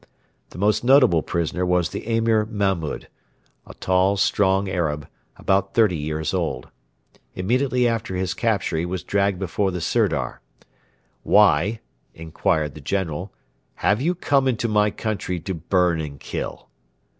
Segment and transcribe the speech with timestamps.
[0.49, 3.07] The most notable prisoner was the Emir Mahmud
[3.67, 6.69] a tall, strong Arab, about thirty years old.
[7.35, 10.41] Immediately after his capture he was dragged before the Sirdar.
[11.21, 11.81] 'Why,'
[12.15, 13.31] inquired the General,
[13.75, 16.67] 'have you come into my country to burn and kill?'